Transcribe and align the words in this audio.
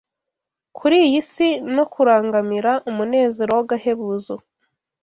kuri 0.77 0.95
iyi 1.07 1.21
si 1.31 1.47
no 1.75 1.83
kurangamira 1.93 2.71
umunezero 2.89 3.51
w’agahebuzo 3.57 4.33